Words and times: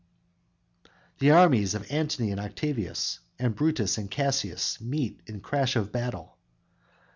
"_The 1.19 1.29
armies 1.29 1.75
of 1.75 1.85
Antony 1.91 2.31
and 2.31 2.39
Octavius 2.41 3.19
and 3.37 3.53
Brutus 3.53 3.99
and 3.99 4.09
Cassius 4.09 4.81
meet 4.81 5.21
in 5.27 5.41
crash 5.41 5.75
of 5.75 5.91
battle. 5.91 6.39